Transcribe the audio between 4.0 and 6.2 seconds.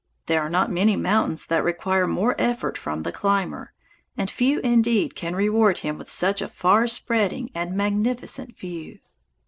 and few indeed can reward him with